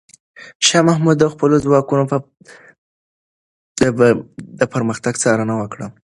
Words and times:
شاه 0.65 0.83
محمود 0.87 1.17
د 1.19 1.25
خپلو 1.33 1.55
ځواکونو 1.65 2.03
د 4.59 4.61
پرمختګ 4.73 5.13
څارنه 5.23 5.53
وکړه. 5.57 5.87